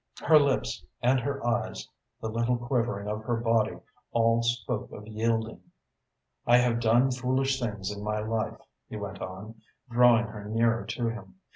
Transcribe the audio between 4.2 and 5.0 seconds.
spoke